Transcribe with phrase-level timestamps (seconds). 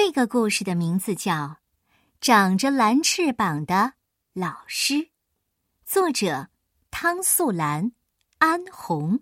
[0.00, 1.34] 这个故事的名字叫
[2.20, 3.94] 《长着蓝翅膀的
[4.32, 4.94] 老师》，
[5.84, 6.46] 作者
[6.88, 7.90] 汤素兰、
[8.38, 9.18] 安红，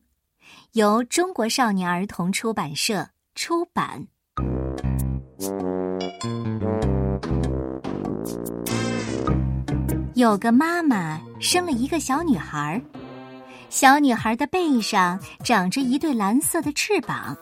[0.72, 4.06] 由中国少年儿童出版社出版。
[10.14, 12.80] 有个妈妈生了一个小女孩，
[13.70, 17.34] 小女孩的背上长着一对蓝色的翅膀。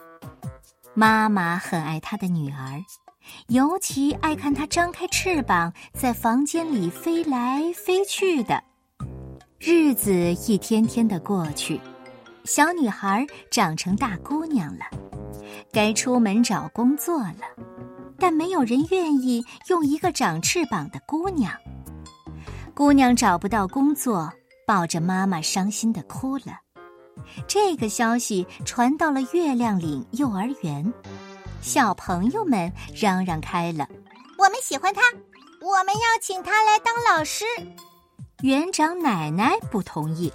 [0.95, 2.81] 妈妈很爱她的女儿。
[3.49, 8.63] 尤其爱看它张开翅膀在房间里飞来飞去的。
[9.59, 10.13] 日子
[10.47, 11.81] 一天天的过去，
[12.45, 14.85] 小女孩长成大姑娘了，
[15.73, 17.41] 该出门找工作了，
[18.19, 21.53] 但没有人愿意用一个长翅膀的姑娘。
[22.75, 24.31] 姑娘找不到工作，
[24.67, 26.59] 抱着妈妈伤心的哭了。
[27.47, 30.93] 这个消息传到了月亮岭幼儿园。
[31.61, 33.89] 小朋友们嚷嚷开了
[34.39, 35.01] ：“我们喜欢他，
[35.61, 37.45] 我们要请他来当老师。”
[38.43, 40.33] 园长奶奶不同意。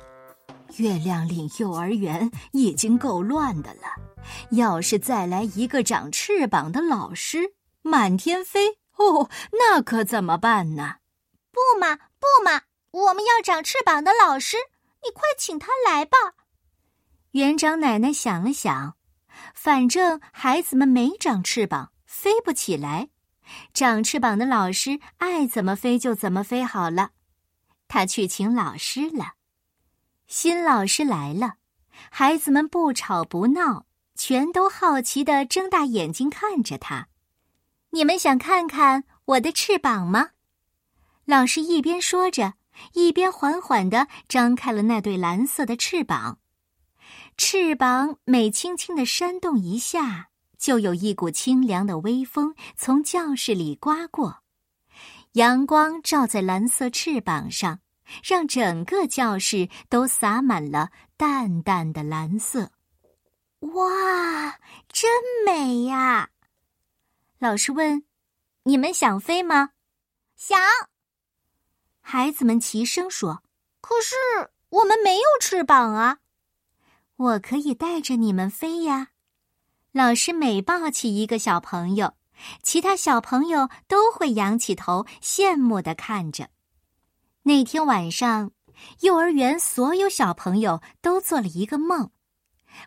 [0.78, 3.82] 月亮岭幼儿园已经够乱的了，
[4.52, 10.96] 要是再来一个长翅膀的老师，满天飞哦，那可怎么办呢？
[11.52, 14.58] 不嘛不嘛，我们要长翅膀的老师，
[15.04, 16.18] 你快请他来吧。
[17.32, 18.99] 园长奶奶想了想。
[19.54, 23.10] 反正孩子们没长翅膀，飞不起来。
[23.74, 27.12] 长翅膀的老师爱怎么飞就怎么飞好了。
[27.88, 29.34] 他去请老师了。
[30.28, 31.56] 新老师来了，
[32.12, 37.08] 孩子们不吵不闹，全都好奇的睁大眼睛看着他。
[37.92, 40.30] 你们想看看我的翅膀吗？
[41.26, 42.54] 老师一边说着，
[42.94, 46.39] 一边缓缓的张开了那对蓝色的翅膀。
[47.42, 54.44] 翅膀每轻轻的扇动一下，就有一股清凉的微风从教室里刮过，
[55.32, 57.80] 阳光照在蓝色翅膀上，
[58.22, 62.72] 让整个教室都洒满了淡淡的蓝色。
[63.60, 65.10] 哇，真
[65.46, 66.32] 美呀！
[67.38, 68.04] 老师问
[68.64, 69.70] ：“你们想飞吗
[70.36, 70.60] ？”“想。”
[72.04, 73.42] 孩子们齐声说
[73.80, 74.14] ：“可是
[74.68, 76.18] 我们没有翅膀啊！”
[77.20, 79.10] 我可以带着你们飞呀！
[79.92, 82.14] 老师每抱起一个小朋友，
[82.64, 86.50] 其他小朋友都会仰起头，羡慕的看着。
[87.44, 88.52] 那天晚上，
[89.02, 92.10] 幼儿园所有小朋友都做了一个梦，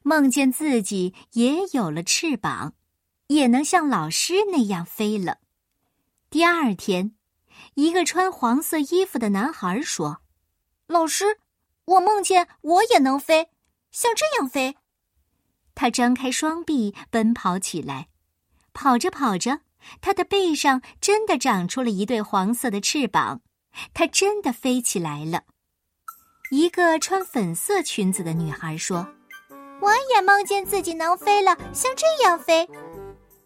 [0.03, 2.73] 梦见自己也有了翅膀，
[3.27, 5.41] 也能像老师那样飞了。
[6.31, 7.15] 第二天，
[7.75, 10.23] 一个穿黄色衣服的男孩说
[10.89, 11.39] ：“老师，
[11.85, 13.51] 我梦见我也能飞。”
[13.93, 14.77] 像这样飞，
[15.75, 18.09] 他张开双臂奔跑起来，
[18.73, 19.61] 跑着跑着，
[20.01, 23.43] 他的背上真的长出了一对黄色的翅膀，
[23.93, 25.43] 他真的飞起来了。
[26.51, 29.07] 一个穿粉色裙子的女孩说
[29.81, 32.69] ：“我也梦见自己能飞了，像这样飞。”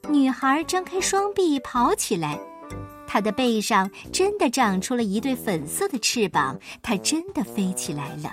[0.08, 2.38] 女孩张开双臂跑起来，
[3.06, 8.32] 她的背上真的长出了一对粉色的翅膀，她真的飞起来了。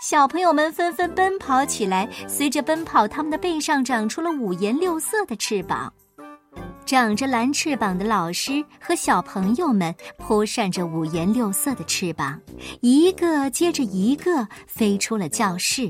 [0.00, 5.92] 小朋友们纷纷奔跑起来，随着奔跑，他们的背上长出了五颜六色的翅膀。
[6.86, 12.40] 长着蓝翅膀的老师和小朋友们扑扇着五颜六色的翅膀，
[12.80, 15.86] 一个接着一个飞出了教室。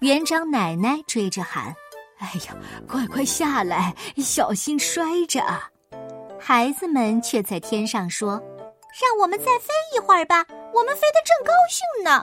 [0.00, 1.74] 园长奶奶追着喊
[2.20, 2.54] ：“哎呀，
[2.86, 5.42] 快快下来，小心摔着！”
[6.38, 8.32] 孩子们却在天上说
[9.00, 10.44] ：“让我们再飞一会儿吧，
[10.74, 12.22] 我们飞得正高兴呢。”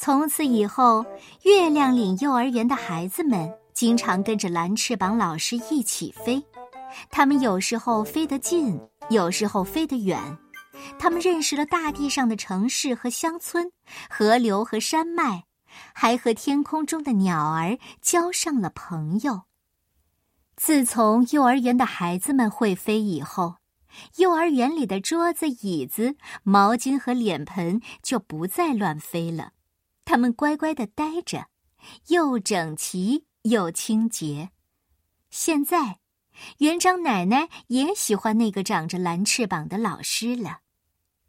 [0.00, 1.04] 从此以后，
[1.42, 6.40] 月亮岭幼儿园的孩子们经常跟着蓝翅膀老师一起飞。
[7.10, 10.16] 他们有时候飞得近，有时候飞得远。
[11.00, 13.72] 他们认识了大地上的城市和乡村、
[14.08, 15.42] 河流和山脉，
[15.92, 19.42] 还和天空中的鸟儿交上了朋友。
[20.54, 23.56] 自从幼儿园的孩子们会飞以后，
[24.18, 29.54] 幼儿园里的桌子、椅子、毛巾和脸盆就不再乱飞了。
[30.08, 31.48] 他们乖乖的待着，
[32.06, 34.48] 又整齐又清洁。
[35.28, 35.98] 现在，
[36.60, 40.60] 园长奶奶也喜欢那个长着蓝翅膀的老师了。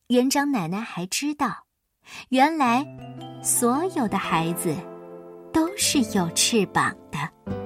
[0.08, 1.66] 园长奶奶还知道，
[2.30, 2.86] 原来
[3.44, 4.74] 所有的孩子
[5.52, 7.59] 都是有翅膀的。